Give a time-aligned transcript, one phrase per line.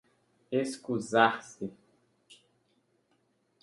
[0.51, 1.67] escusar-se